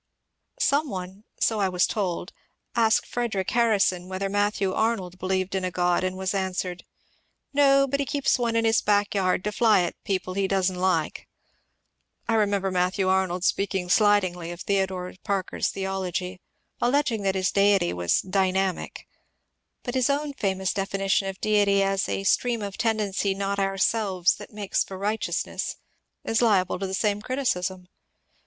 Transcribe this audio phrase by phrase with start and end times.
[0.59, 2.33] ^ Some one— so I was told—
[2.85, 6.83] asked Frederic Harrison whether Matthew Arnold believed in a God, and was answered:^^
[7.53, 10.71] No, but he keeps one in his back yard to fly at people he does
[10.71, 11.27] n't like."
[12.27, 16.41] I remember Matthew Arnold speaking slight higly of Theodore Parker's theology,
[16.81, 19.05] alleging that his deity was ^^ dynamic."
[19.83, 24.33] But his own famous definition of deity as *^ a stream of tendency not ourselves
[24.37, 25.75] that makes for righteousness"
[26.23, 27.87] is liable to the same criticism.